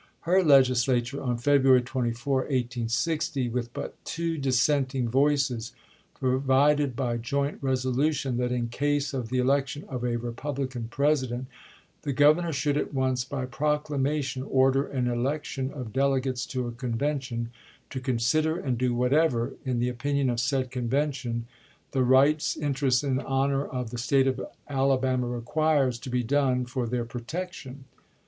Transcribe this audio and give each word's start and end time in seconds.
Her 0.21 0.41
Legislature, 0.43 1.21
on 1.21 1.37
February 1.37 1.83
24, 1.83 2.37
1860, 2.37 3.49
with 3.49 3.71
but 3.71 4.03
two 4.03 4.35
dissenting 4.39 5.07
voices, 5.09 5.73
provided 6.15 6.95
by 6.95 7.17
joint 7.17 7.59
resolution 7.61 8.37
that 8.37 8.51
in 8.51 8.67
case 8.69 9.13
of 9.13 9.29
the 9.29 9.37
election 9.37 9.83
of 9.87 10.03
a 10.03 10.15
Republican 10.15 10.87
Presi 10.91 11.29
dent, 11.29 11.45
the 12.01 12.13
Governor 12.13 12.51
should 12.51 12.77
at 12.77 12.95
once 12.95 13.23
by 13.23 13.45
proclamation 13.45 14.41
order 14.41 14.87
an 14.87 15.07
election 15.07 15.71
of 15.71 15.93
delegates 15.93 16.47
to 16.47 16.65
a 16.67 16.71
convention" 16.71 17.51
to 17.91 17.99
consider 17.99 18.57
and 18.57 18.79
do 18.79 18.95
whatever 18.95 19.53
in 19.65 19.77
the 19.77 19.89
opinion 19.89 20.31
of 20.31 20.39
said 20.39 20.71
convention 20.71 21.45
the 21.91 22.01
rights, 22.03 22.57
interests, 22.57 23.03
and 23.03 23.21
honor 23.21 23.67
of 23.67 23.91
the 23.91 23.99
State 23.99 24.25
of 24.25 24.41
Alabama 24.67 25.27
requires 25.27 25.99
to 25.99 26.09
be 26.09 26.23
done 26.23 26.65
for 26.65 26.87
their 26.87 27.05
protection." 27.05 27.83